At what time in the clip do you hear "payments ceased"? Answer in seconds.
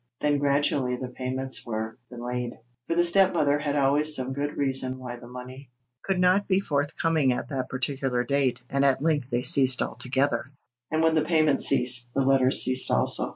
11.23-12.11